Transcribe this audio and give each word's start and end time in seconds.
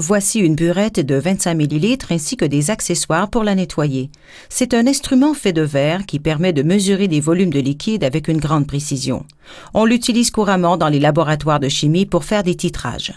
Voici 0.00 0.38
une 0.38 0.54
burette 0.54 1.00
de 1.00 1.16
25 1.16 1.58
ml 1.58 1.98
ainsi 2.10 2.36
que 2.36 2.44
des 2.44 2.70
accessoires 2.70 3.28
pour 3.28 3.42
la 3.42 3.56
nettoyer. 3.56 4.10
C'est 4.48 4.72
un 4.72 4.86
instrument 4.86 5.34
fait 5.34 5.52
de 5.52 5.62
verre 5.62 6.06
qui 6.06 6.20
permet 6.20 6.52
de 6.52 6.62
mesurer 6.62 7.08
des 7.08 7.18
volumes 7.18 7.52
de 7.52 7.58
liquide 7.58 8.04
avec 8.04 8.28
une 8.28 8.38
grande 8.38 8.68
précision. 8.68 9.26
On 9.74 9.84
l'utilise 9.84 10.30
couramment 10.30 10.76
dans 10.76 10.88
les 10.88 11.00
laboratoires 11.00 11.58
de 11.58 11.68
chimie 11.68 12.06
pour 12.06 12.24
faire 12.24 12.44
des 12.44 12.54
titrages. 12.54 13.12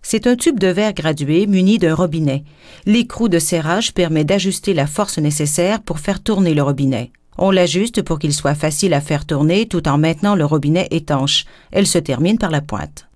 C'est 0.00 0.26
un 0.26 0.34
tube 0.34 0.58
de 0.58 0.68
verre 0.68 0.94
gradué 0.94 1.46
muni 1.46 1.76
d'un 1.76 1.94
robinet. 1.94 2.44
L'écrou 2.86 3.28
de 3.28 3.38
serrage 3.38 3.92
permet 3.92 4.24
d'ajuster 4.24 4.72
la 4.72 4.86
force 4.86 5.18
nécessaire 5.18 5.82
pour 5.82 5.98
faire 5.98 6.22
tourner 6.22 6.54
le 6.54 6.62
robinet. 6.62 7.12
On 7.36 7.50
l'ajuste 7.50 8.00
pour 8.00 8.18
qu'il 8.18 8.32
soit 8.32 8.54
facile 8.54 8.94
à 8.94 9.02
faire 9.02 9.26
tourner 9.26 9.66
tout 9.66 9.86
en 9.88 9.98
maintenant 9.98 10.36
le 10.36 10.46
robinet 10.46 10.88
étanche. 10.90 11.44
Elle 11.70 11.86
se 11.86 11.98
termine 11.98 12.38
par 12.38 12.50
la 12.50 12.62
pointe. 12.62 13.07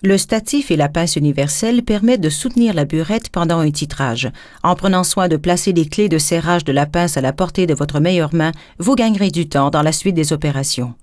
Le 0.00 0.16
statif 0.16 0.70
et 0.70 0.76
la 0.76 0.88
pince 0.88 1.16
universelle 1.16 1.82
permettent 1.82 2.20
de 2.20 2.30
soutenir 2.30 2.72
la 2.72 2.84
burette 2.84 3.30
pendant 3.30 3.58
un 3.58 3.70
titrage. 3.72 4.30
En 4.62 4.76
prenant 4.76 5.02
soin 5.02 5.26
de 5.26 5.36
placer 5.36 5.72
les 5.72 5.86
clés 5.86 6.08
de 6.08 6.18
serrage 6.18 6.62
de 6.62 6.70
la 6.70 6.86
pince 6.86 7.16
à 7.16 7.20
la 7.20 7.32
portée 7.32 7.66
de 7.66 7.74
votre 7.74 7.98
meilleure 7.98 8.32
main, 8.32 8.52
vous 8.78 8.94
gagnerez 8.94 9.32
du 9.32 9.48
temps 9.48 9.70
dans 9.70 9.82
la 9.82 9.90
suite 9.90 10.14
des 10.14 10.32
opérations. 10.32 10.94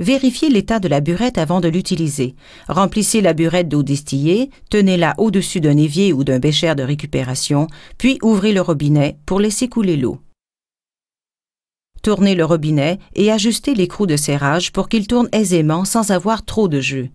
Vérifiez 0.00 0.48
l'état 0.48 0.80
de 0.80 0.88
la 0.88 1.00
burette 1.00 1.38
avant 1.38 1.60
de 1.60 1.68
l'utiliser. 1.68 2.34
Remplissez 2.68 3.20
la 3.20 3.32
burette 3.32 3.68
d'eau 3.68 3.84
distillée, 3.84 4.50
tenez-la 4.68 5.14
au-dessus 5.18 5.60
d'un 5.60 5.76
évier 5.76 6.12
ou 6.12 6.24
d'un 6.24 6.40
bécher 6.40 6.74
de 6.74 6.82
récupération, 6.82 7.68
puis 7.96 8.18
ouvrez 8.22 8.52
le 8.52 8.60
robinet 8.60 9.18
pour 9.24 9.38
laisser 9.38 9.68
couler 9.68 9.96
l'eau. 9.96 10.18
Tournez 12.02 12.34
le 12.34 12.44
robinet 12.44 12.98
et 13.14 13.30
ajustez 13.30 13.74
l'écrou 13.76 14.06
de 14.06 14.16
serrage 14.16 14.72
pour 14.72 14.88
qu'il 14.88 15.06
tourne 15.06 15.28
aisément 15.30 15.84
sans 15.84 16.10
avoir 16.10 16.44
trop 16.44 16.66
de 16.66 16.80
jeu. 16.80 17.10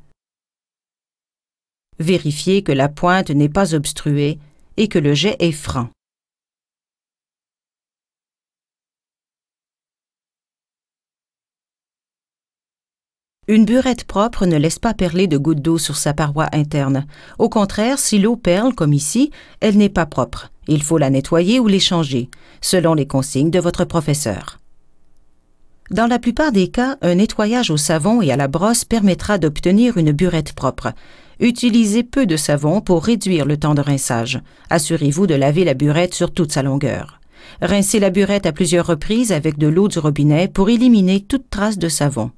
Vérifiez 2.00 2.62
que 2.62 2.72
la 2.72 2.90
pointe 2.90 3.30
n'est 3.30 3.50
pas 3.50 3.74
obstruée 3.74 4.40
et 4.78 4.88
que 4.88 5.00
le 5.00 5.14
jet 5.14 5.38
est 5.40 5.52
franc. 5.52 5.90
Une 13.48 13.66
burette 13.66 14.06
propre 14.06 14.48
ne 14.48 14.58
laisse 14.58 14.80
pas 14.80 14.96
perler 14.96 15.28
de 15.28 15.38
gouttes 15.38 15.62
d'eau 15.62 15.78
sur 15.78 15.98
sa 15.98 16.16
paroi 16.16 16.48
interne. 16.52 17.06
Au 17.38 17.48
contraire, 17.48 18.00
si 18.00 18.18
l'eau 18.18 18.36
perle, 18.36 18.74
comme 18.74 18.92
ici, 18.92 19.30
elle 19.60 19.78
n'est 19.78 19.88
pas 19.88 20.08
propre. 20.08 20.52
Il 20.68 20.82
faut 20.82 20.98
la 20.98 21.12
nettoyer 21.12 21.60
ou 21.60 21.68
l'échanger, 21.68 22.30
selon 22.60 22.96
les 22.96 23.06
consignes 23.06 23.52
de 23.52 23.60
votre 23.60 23.86
professeur. 23.86 24.60
Dans 25.92 26.08
la 26.08 26.18
plupart 26.18 26.52
des 26.52 26.70
cas, 26.70 26.98
un 27.04 27.16
nettoyage 27.16 27.70
au 27.70 27.78
savon 27.78 28.24
et 28.24 28.32
à 28.32 28.38
la 28.38 28.48
brosse 28.48 28.84
permettra 28.84 29.38
d'obtenir 29.38 29.98
une 29.98 30.12
burette 30.12 30.54
propre. 30.54 30.94
Utilisez 31.40 32.04
peu 32.04 32.26
de 32.26 32.38
savon 32.38 32.82
pour 32.82 33.04
réduire 33.04 33.46
le 33.46 33.58
temps 33.58 33.76
de 33.76 33.82
rinçage. 33.82 34.40
Assurez-vous 34.70 35.28
de 35.28 35.36
laver 35.36 35.66
la 35.66 35.74
burette 35.74 36.14
sur 36.14 36.32
toute 36.32 36.52
sa 36.52 36.64
longueur. 36.64 37.20
Rincez 37.62 38.00
la 38.00 38.10
burette 38.10 38.46
à 38.46 38.52
plusieurs 38.52 38.88
reprises 38.88 39.32
avec 39.32 39.58
de 39.58 39.68
l'eau 39.68 39.88
du 39.88 40.00
robinet 40.00 40.48
pour 40.48 40.70
éliminer 40.70 41.22
toute 41.22 41.50
trace 41.50 41.78
de 41.78 41.90
savon. 41.90 42.32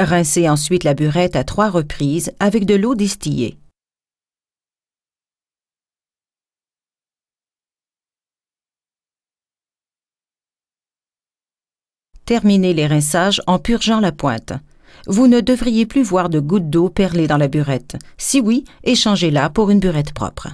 Rincez 0.00 0.48
ensuite 0.48 0.84
la 0.84 0.94
burette 0.94 1.34
à 1.34 1.42
trois 1.42 1.70
reprises 1.70 2.32
avec 2.38 2.66
de 2.66 2.76
l'eau 2.76 2.94
distillée. 2.94 3.58
Terminez 12.26 12.74
les 12.74 12.86
rinçages 12.86 13.42
en 13.48 13.58
purgeant 13.58 13.98
la 13.98 14.12
pointe. 14.12 14.52
Vous 15.06 15.26
ne 15.26 15.40
devriez 15.40 15.84
plus 15.84 16.02
voir 16.02 16.28
de 16.28 16.38
gouttes 16.38 16.70
d'eau 16.70 16.90
perlées 16.90 17.26
dans 17.26 17.36
la 17.36 17.48
burette. 17.48 17.96
Si 18.18 18.40
oui, 18.40 18.64
échangez-la 18.84 19.50
pour 19.50 19.70
une 19.70 19.80
burette 19.80 20.12
propre. 20.12 20.48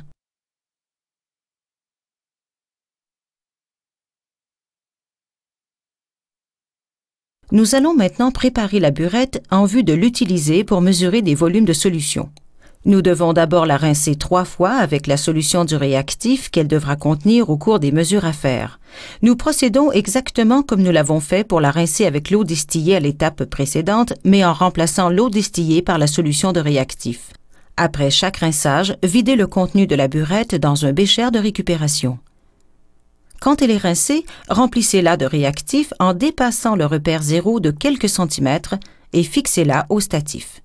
Nous 7.54 7.76
allons 7.76 7.94
maintenant 7.94 8.32
préparer 8.32 8.81
la 8.81 8.91
burette 8.91 9.41
en 9.48 9.65
vue 9.65 9.84
de 9.84 9.92
l'utiliser 9.92 10.65
pour 10.65 10.81
mesurer 10.81 11.22
des 11.22 11.37
volumes 11.37 11.65
de 11.65 11.72
solution. 11.72 12.31
Nous 12.84 13.00
devons 13.00 13.32
d'abord 13.32 13.65
la 13.65 13.76
rincer 13.76 14.16
trois 14.16 14.44
fois 14.44 14.72
avec 14.72 15.06
la 15.06 15.16
solution 15.16 15.64
du 15.64 15.76
réactif 15.76 16.50
qu'elle 16.50 16.66
devra 16.66 16.97
contenir 16.97 17.50
au 17.50 17.56
cours 17.56 17.78
des 17.78 17.93
mesures 17.93 18.25
à 18.25 18.32
faire. 18.32 18.81
Nous 19.22 19.37
procédons 19.37 19.93
exactement 19.93 20.64
comme 20.64 20.82
nous 20.82 20.91
l'avons 20.91 21.20
fait 21.20 21.44
pour 21.47 21.60
la 21.60 21.70
rincer 21.70 22.06
avec 22.06 22.32
l'eau 22.32 22.43
distillée 22.43 22.97
à 22.97 23.00
l'étape 23.00 23.44
précédente, 23.44 24.14
mais 24.25 24.44
en 24.44 24.53
remplaçant 24.53 25.09
l'eau 25.09 25.31
distillée 25.31 25.81
par 25.81 25.98
la 25.98 26.09
solution 26.09 26.50
de 26.50 26.59
réactif. 26.59 27.31
Après 27.76 28.10
chaque 28.10 28.38
rinçage, 28.38 28.97
videz 29.04 29.37
le 29.37 29.47
contenu 29.47 29.87
de 29.87 29.94
la 29.94 30.09
burette 30.09 30.56
dans 30.56 30.87
un 30.87 30.93
bécher 30.93 31.31
de 31.31 31.38
récupération. 31.38 32.19
Quand 33.44 33.60
elle 33.60 33.72
est 33.72 33.77
rincée, 33.77 34.25
remplissez-la 34.49 35.19
de 35.19 35.27
réactif 35.27 35.93
en 35.99 36.15
dépassant 36.15 36.77
le 36.77 36.87
repère 36.87 37.22
zéro 37.22 37.60
de 37.60 37.71
quelques 37.71 38.09
centimètres 38.09 38.77
et 39.12 39.22
fixez-la 39.22 39.84
au 39.91 40.00
statif. 40.00 40.62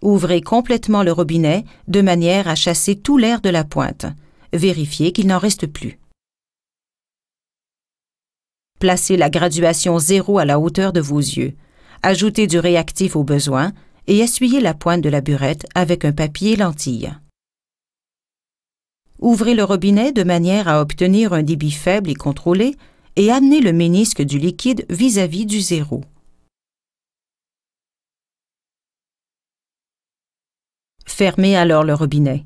Ouvrez 0.00 0.42
complètement 0.42 1.02
le 1.02 1.10
robinet 1.10 1.64
de 1.88 2.02
manière 2.02 2.46
à 2.46 2.54
chasser 2.54 2.94
tout 2.94 3.18
l'air 3.18 3.40
de 3.40 3.48
la 3.50 3.64
pointe. 3.64 4.06
Vérifiez 4.52 5.10
qu'il 5.10 5.26
n'en 5.26 5.38
reste 5.38 5.66
plus. 5.66 5.98
Placez 8.78 9.16
la 9.16 9.28
graduation 9.28 9.98
zéro 9.98 10.38
à 10.38 10.44
la 10.44 10.60
hauteur 10.60 10.92
de 10.92 11.00
vos 11.00 11.18
yeux. 11.18 11.56
Ajoutez 12.04 12.46
du 12.46 12.60
réactif 12.60 13.16
au 13.16 13.24
besoin 13.24 13.72
et 14.06 14.20
essuyez 14.20 14.60
la 14.60 14.74
pointe 14.74 15.00
de 15.00 15.08
la 15.08 15.20
burette 15.20 15.66
avec 15.74 16.04
un 16.04 16.12
papier 16.12 16.54
lentille. 16.54 17.12
Ouvrez 19.22 19.54
le 19.54 19.62
robinet 19.62 20.10
de 20.10 20.24
manière 20.24 20.66
à 20.66 20.80
obtenir 20.80 21.32
un 21.32 21.44
débit 21.44 21.70
faible 21.70 22.10
et 22.10 22.14
contrôlé 22.14 22.74
et 23.14 23.30
amenez 23.30 23.60
le 23.60 23.72
ménisque 23.72 24.20
du 24.20 24.36
liquide 24.36 24.84
vis-à-vis 24.90 25.46
du 25.46 25.60
zéro. 25.60 26.02
Fermez 31.06 31.56
alors 31.56 31.84
le 31.84 31.94
robinet. 31.94 32.44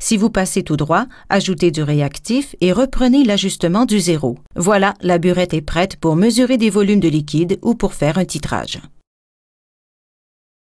Si 0.00 0.16
vous 0.16 0.28
passez 0.28 0.64
tout 0.64 0.76
droit, 0.76 1.06
ajoutez 1.28 1.70
du 1.70 1.84
réactif 1.84 2.56
et 2.60 2.72
reprenez 2.72 3.22
l'ajustement 3.22 3.84
du 3.84 4.00
zéro. 4.00 4.36
Voilà, 4.56 4.94
la 5.02 5.18
burette 5.18 5.54
est 5.54 5.62
prête 5.62 5.94
pour 5.94 6.16
mesurer 6.16 6.58
des 6.58 6.70
volumes 6.70 6.98
de 6.98 7.08
liquide 7.08 7.60
ou 7.62 7.76
pour 7.76 7.94
faire 7.94 8.18
un 8.18 8.24
titrage. 8.24 8.80